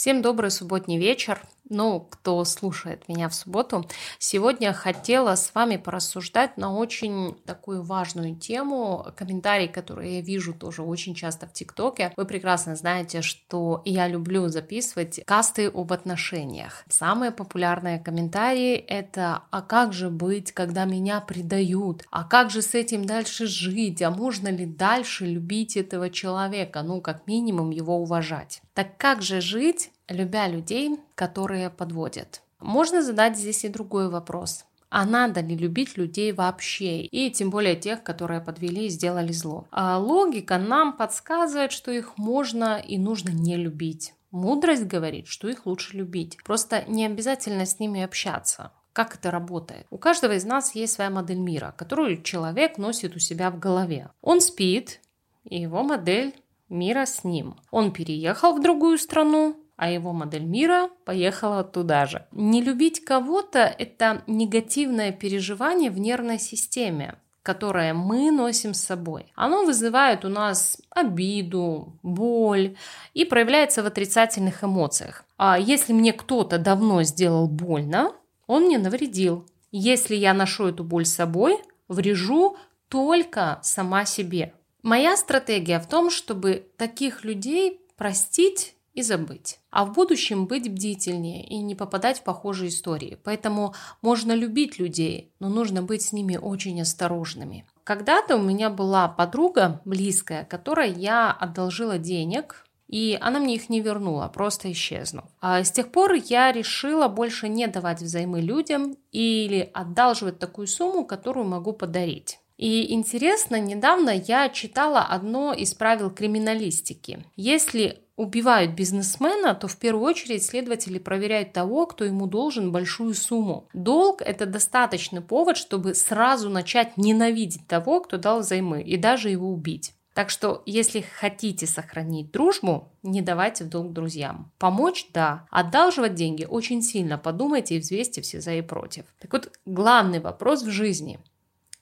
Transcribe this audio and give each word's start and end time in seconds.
Всем 0.00 0.22
добрый 0.22 0.50
субботний 0.50 0.96
вечер. 0.96 1.42
Ну, 1.68 2.00
кто 2.00 2.44
слушает 2.44 3.06
меня 3.06 3.28
в 3.28 3.34
субботу. 3.34 3.86
Сегодня 4.18 4.72
хотела 4.72 5.36
с 5.36 5.54
вами 5.54 5.76
порассуждать 5.76 6.56
на 6.56 6.74
очень 6.74 7.36
такую 7.46 7.82
важную 7.82 8.34
тему. 8.34 9.06
Комментарий, 9.14 9.68
который 9.68 10.14
я 10.16 10.20
вижу 10.20 10.52
тоже 10.52 10.82
очень 10.82 11.14
часто 11.14 11.46
в 11.46 11.52
ТикТоке. 11.52 12.12
Вы 12.16 12.24
прекрасно 12.24 12.74
знаете, 12.74 13.22
что 13.22 13.82
я 13.84 14.08
люблю 14.08 14.48
записывать 14.48 15.20
касты 15.26 15.68
об 15.68 15.92
отношениях. 15.92 16.82
Самые 16.88 17.30
популярные 17.30 18.00
комментарии 18.00 18.74
это 18.74 19.42
«А 19.50 19.60
как 19.60 19.92
же 19.92 20.08
быть, 20.08 20.50
когда 20.50 20.86
меня 20.86 21.20
предают? 21.20 22.04
А 22.10 22.24
как 22.24 22.50
же 22.50 22.62
с 22.62 22.74
этим 22.74 23.04
дальше 23.04 23.46
жить? 23.46 24.02
А 24.02 24.10
можно 24.10 24.48
ли 24.48 24.66
дальше 24.66 25.24
любить 25.24 25.76
этого 25.76 26.10
человека? 26.10 26.82
Ну, 26.82 27.00
как 27.00 27.28
минимум 27.28 27.70
его 27.70 27.98
уважать». 27.98 28.60
Так 28.74 28.96
как 28.96 29.20
же 29.20 29.42
жить, 29.42 29.89
любя 30.10 30.48
людей, 30.48 30.98
которые 31.14 31.70
подводят? 31.70 32.42
Можно 32.58 33.02
задать 33.02 33.38
здесь 33.38 33.64
и 33.64 33.68
другой 33.68 34.10
вопрос. 34.10 34.66
А 34.90 35.06
надо 35.06 35.40
ли 35.40 35.56
любить 35.56 35.96
людей 35.96 36.32
вообще? 36.32 37.02
И 37.02 37.30
тем 37.30 37.50
более 37.50 37.76
тех, 37.76 38.02
которые 38.02 38.40
подвели 38.40 38.86
и 38.86 38.90
сделали 38.90 39.32
зло. 39.32 39.66
А 39.70 39.98
логика 39.98 40.58
нам 40.58 40.92
подсказывает, 40.96 41.70
что 41.70 41.92
их 41.92 42.18
можно 42.18 42.78
и 42.78 42.98
нужно 42.98 43.30
не 43.30 43.56
любить. 43.56 44.14
Мудрость 44.32 44.84
говорит, 44.84 45.28
что 45.28 45.48
их 45.48 45.64
лучше 45.64 45.96
любить. 45.96 46.38
Просто 46.44 46.84
не 46.88 47.06
обязательно 47.06 47.66
с 47.66 47.78
ними 47.78 48.02
общаться. 48.02 48.72
Как 48.92 49.14
это 49.14 49.30
работает? 49.30 49.86
У 49.90 49.98
каждого 49.98 50.32
из 50.32 50.44
нас 50.44 50.74
есть 50.74 50.94
своя 50.94 51.10
модель 51.10 51.38
мира, 51.38 51.72
которую 51.76 52.22
человек 52.22 52.76
носит 52.76 53.14
у 53.14 53.20
себя 53.20 53.50
в 53.50 53.58
голове. 53.58 54.10
Он 54.20 54.40
спит, 54.40 55.00
и 55.44 55.60
его 55.60 55.84
модель 55.84 56.34
мира 56.68 57.06
с 57.06 57.22
ним. 57.22 57.56
Он 57.70 57.92
переехал 57.92 58.54
в 58.56 58.60
другую 58.60 58.98
страну, 58.98 59.56
а 59.80 59.88
его 59.88 60.12
модель 60.12 60.44
мира 60.44 60.90
поехала 61.06 61.64
туда 61.64 62.04
же. 62.04 62.26
Не 62.32 62.60
любить 62.60 63.02
кого-то– 63.02 63.60
это 63.78 64.22
негативное 64.26 65.10
переживание 65.10 65.90
в 65.90 65.98
нервной 65.98 66.38
системе, 66.38 67.14
которое 67.42 67.94
мы 67.94 68.30
носим 68.30 68.74
с 68.74 68.80
собой. 68.80 69.32
Оно 69.34 69.64
вызывает 69.64 70.26
у 70.26 70.28
нас 70.28 70.76
обиду, 70.90 71.98
боль 72.02 72.76
и 73.14 73.24
проявляется 73.24 73.82
в 73.82 73.86
отрицательных 73.86 74.62
эмоциях. 74.62 75.24
А 75.38 75.58
если 75.58 75.94
мне 75.94 76.12
кто-то 76.12 76.58
давно 76.58 77.02
сделал 77.02 77.48
больно, 77.48 78.12
он 78.46 78.64
мне 78.64 78.76
навредил. 78.76 79.46
Если 79.72 80.14
я 80.14 80.34
ношу 80.34 80.66
эту 80.66 80.84
боль 80.84 81.06
с 81.06 81.14
собой, 81.14 81.58
врежу 81.88 82.58
только 82.88 83.60
сама 83.62 84.04
себе. 84.04 84.52
Моя 84.82 85.16
стратегия 85.16 85.80
в 85.80 85.88
том, 85.88 86.10
чтобы 86.10 86.66
таких 86.76 87.24
людей 87.24 87.80
простить 87.96 88.74
и 89.00 89.02
забыть. 89.02 89.58
А 89.70 89.84
в 89.84 89.92
будущем 89.92 90.46
быть 90.46 90.70
бдительнее 90.70 91.44
и 91.44 91.58
не 91.58 91.74
попадать 91.74 92.20
в 92.20 92.22
похожие 92.22 92.68
истории. 92.68 93.18
Поэтому 93.24 93.74
можно 94.02 94.32
любить 94.32 94.78
людей, 94.78 95.32
но 95.40 95.48
нужно 95.48 95.82
быть 95.82 96.02
с 96.02 96.12
ними 96.12 96.36
очень 96.36 96.80
осторожными. 96.80 97.66
Когда-то 97.84 98.36
у 98.36 98.42
меня 98.42 98.70
была 98.70 99.08
подруга 99.08 99.80
близкая, 99.84 100.44
которой 100.44 100.92
я 100.92 101.32
одолжила 101.32 101.98
денег, 101.98 102.64
и 102.86 103.16
она 103.20 103.38
мне 103.38 103.54
их 103.54 103.68
не 103.68 103.80
вернула, 103.80 104.28
просто 104.28 104.70
исчезнув. 104.72 105.24
А 105.40 105.62
с 105.62 105.70
тех 105.70 105.92
пор 105.92 106.14
я 106.14 106.52
решила 106.52 107.08
больше 107.08 107.48
не 107.48 107.66
давать 107.68 108.02
взаймы 108.02 108.40
людям 108.40 108.96
или 109.12 109.70
одалживать 109.72 110.38
такую 110.38 110.66
сумму, 110.66 111.04
которую 111.04 111.46
могу 111.46 111.72
подарить. 111.72 112.40
И 112.60 112.92
интересно, 112.92 113.58
недавно 113.58 114.10
я 114.10 114.50
читала 114.50 115.00
одно 115.00 115.54
из 115.54 115.72
правил 115.72 116.10
криминалистики. 116.10 117.24
Если 117.34 118.00
убивают 118.20 118.72
бизнесмена, 118.72 119.54
то 119.54 119.66
в 119.66 119.78
первую 119.78 120.04
очередь 120.04 120.44
следователи 120.44 120.98
проверяют 120.98 121.54
того, 121.54 121.86
кто 121.86 122.04
ему 122.04 122.26
должен 122.26 122.70
большую 122.70 123.14
сумму. 123.14 123.66
Долг– 123.72 124.20
это 124.24 124.44
достаточный 124.44 125.22
повод, 125.22 125.56
чтобы 125.56 125.94
сразу 125.94 126.50
начать 126.50 126.98
ненавидеть 126.98 127.66
того, 127.66 128.00
кто 128.00 128.18
дал 128.18 128.40
взаймы, 128.40 128.82
и 128.82 128.98
даже 128.98 129.30
его 129.30 129.50
убить. 129.50 129.94
Так 130.12 130.28
что, 130.28 130.62
если 130.66 131.00
хотите 131.00 131.66
сохранить 131.66 132.30
дружбу, 132.30 132.88
не 133.02 133.22
давайте 133.22 133.64
в 133.64 133.70
долг 133.70 133.92
друзьям. 133.92 134.52
Помочь– 134.58 135.06
да. 135.14 135.46
Одалживать 135.50 136.14
деньги– 136.14 136.44
очень 136.50 136.82
сильно 136.82 137.16
подумайте 137.16 137.76
и 137.76 137.80
взвесьте 137.80 138.20
все 138.20 138.42
за 138.42 138.52
и 138.52 138.60
против. 138.60 139.04
Так 139.18 139.32
вот, 139.32 139.50
главный 139.64 140.20
вопрос 140.20 140.62
в 140.62 140.70
жизни– 140.70 141.20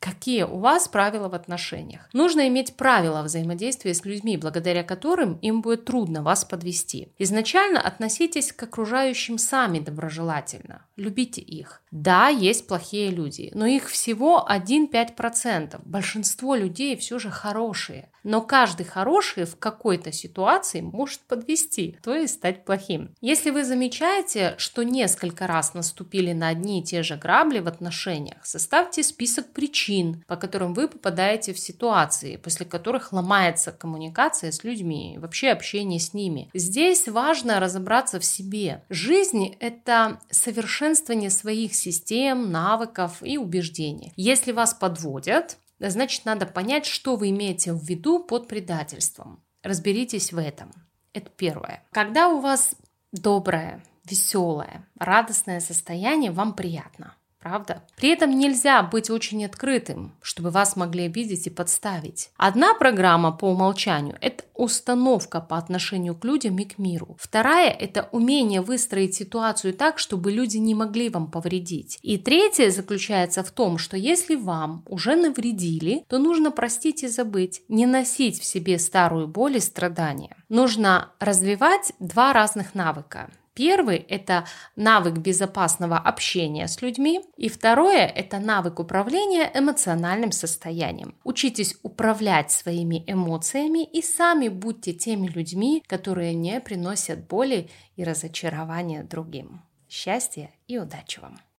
Какие 0.00 0.44
у 0.44 0.58
вас 0.58 0.86
правила 0.86 1.28
в 1.28 1.34
отношениях? 1.34 2.08
Нужно 2.12 2.46
иметь 2.48 2.76
правила 2.76 3.22
взаимодействия 3.22 3.94
с 3.94 4.04
людьми, 4.04 4.36
благодаря 4.36 4.84
которым 4.84 5.34
им 5.42 5.60
будет 5.60 5.84
трудно 5.86 6.22
вас 6.22 6.44
подвести. 6.44 7.12
Изначально 7.18 7.80
относитесь 7.80 8.52
к 8.52 8.62
окружающим 8.62 9.38
сами 9.38 9.80
доброжелательно. 9.80 10.84
Любите 10.96 11.40
их. 11.40 11.82
Да, 11.90 12.28
есть 12.28 12.68
плохие 12.68 13.10
люди, 13.10 13.50
но 13.54 13.66
их 13.66 13.88
всего 13.88 14.46
1-5%. 14.48 15.80
Большинство 15.84 16.54
людей 16.54 16.96
все 16.96 17.18
же 17.18 17.30
хорошие. 17.30 18.10
Но 18.24 18.42
каждый 18.42 18.84
хороший 18.84 19.44
в 19.46 19.56
какой-то 19.58 20.12
ситуации 20.12 20.80
может 20.80 21.20
подвести, 21.20 21.98
то 22.02 22.14
есть 22.14 22.34
стать 22.34 22.64
плохим. 22.64 23.14
Если 23.20 23.50
вы 23.50 23.64
замечаете, 23.64 24.54
что 24.58 24.82
несколько 24.82 25.46
раз 25.46 25.72
наступили 25.72 26.32
на 26.32 26.48
одни 26.48 26.80
и 26.80 26.84
те 26.84 27.02
же 27.02 27.16
грабли 27.16 27.60
в 27.60 27.68
отношениях, 27.68 28.44
составьте 28.44 29.02
список 29.02 29.52
причин, 29.52 29.87
по 30.26 30.36
которым 30.36 30.74
вы 30.74 30.88
попадаете 30.88 31.52
в 31.52 31.58
ситуации, 31.58 32.36
после 32.36 32.66
которых 32.66 33.12
ломается 33.12 33.72
коммуникация 33.72 34.52
с 34.52 34.64
людьми, 34.64 35.18
вообще 35.18 35.48
общение 35.48 36.00
с 36.00 36.14
ними. 36.14 36.50
Здесь 36.54 37.08
важно 37.08 37.60
разобраться 37.60 38.20
в 38.20 38.24
себе. 38.24 38.84
Жизнь– 38.88 39.56
это 39.60 40.20
совершенствование 40.30 41.30
своих 41.30 41.74
систем, 41.74 42.50
навыков 42.52 43.18
и 43.22 43.38
убеждений. 43.38 44.12
Если 44.16 44.52
вас 44.52 44.74
подводят, 44.74 45.58
значит, 45.78 46.24
надо 46.24 46.46
понять, 46.46 46.86
что 46.86 47.16
вы 47.16 47.30
имеете 47.30 47.72
в 47.72 47.82
виду 47.82 48.22
под 48.22 48.48
предательством. 48.48 49.42
Разберитесь 49.62 50.32
в 50.32 50.38
этом. 50.38 50.72
Это 51.12 51.30
первое. 51.30 51.84
Когда 51.92 52.28
у 52.28 52.40
вас 52.40 52.74
доброе, 53.12 53.82
веселое, 54.04 54.86
радостное 54.98 55.60
состояние, 55.60 56.30
вам 56.30 56.54
приятно 56.54 57.14
правда? 57.40 57.82
При 57.96 58.10
этом 58.10 58.30
нельзя 58.30 58.82
быть 58.82 59.10
очень 59.10 59.44
открытым, 59.44 60.14
чтобы 60.22 60.50
вас 60.50 60.76
могли 60.76 61.04
обидеть 61.04 61.46
и 61.46 61.50
подставить. 61.50 62.30
Одна 62.36 62.74
программа 62.74 63.32
по 63.32 63.50
умолчанию– 63.50 64.16
это 64.20 64.44
установка 64.54 65.40
по 65.40 65.56
отношению 65.56 66.14
к 66.14 66.24
людям 66.24 66.58
и 66.58 66.64
к 66.64 66.78
миру. 66.78 67.16
Вторая– 67.18 67.70
это 67.80 68.08
умение 68.12 68.60
выстроить 68.60 69.14
ситуацию 69.14 69.72
так, 69.72 69.98
чтобы 69.98 70.32
люди 70.32 70.58
не 70.58 70.74
могли 70.74 71.08
вам 71.08 71.30
повредить. 71.30 71.98
И 72.02 72.18
третья 72.18 72.70
заключается 72.70 73.42
в 73.42 73.50
том, 73.50 73.78
что 73.78 73.96
если 73.96 74.34
вам 74.34 74.82
уже 74.86 75.16
навредили, 75.16 76.04
то 76.08 76.18
нужно 76.18 76.50
простить 76.50 77.02
и 77.02 77.08
забыть, 77.08 77.62
не 77.68 77.86
носить 77.86 78.40
в 78.40 78.44
себе 78.44 78.78
старую 78.78 79.28
боль 79.28 79.56
и 79.56 79.60
страдания. 79.60 80.36
Нужно 80.48 81.12
развивать 81.20 81.92
два 81.98 82.32
разных 82.32 82.74
навыка 82.74 83.30
Первый– 83.58 83.96
это 84.08 84.44
навык 84.76 85.14
безопасного 85.14 85.98
общения 85.98 86.68
с 86.68 86.80
людьми. 86.80 87.22
И 87.36 87.48
второе– 87.48 88.06
это 88.16 88.38
навык 88.38 88.78
управления 88.78 89.50
эмоциональным 89.52 90.30
состоянием. 90.30 91.16
Учитесь 91.24 91.76
управлять 91.82 92.52
своими 92.52 93.02
эмоциями 93.08 93.82
и 93.82 94.00
сами 94.00 94.46
будьте 94.46 94.92
теми 94.92 95.26
людьми, 95.26 95.82
которые 95.88 96.34
не 96.34 96.60
приносят 96.60 97.26
боли 97.26 97.68
и 97.96 98.04
разочарования 98.04 99.02
другим. 99.02 99.60
Счастья 99.88 100.52
и 100.68 100.78
удачи 100.78 101.18
вам! 101.18 101.40